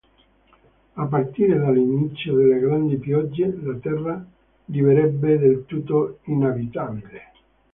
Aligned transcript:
A 0.95 1.05
partire 1.05 1.59
dall'inizio 1.59 2.33
delle 2.35 2.57
"Grandi 2.57 2.97
Piogge", 2.97 3.55
la 3.61 3.75
Terra 3.75 4.25
diverrebbe 4.65 5.37
del 5.37 5.65
tutto 5.67 6.17
inabitabile. 6.23 7.21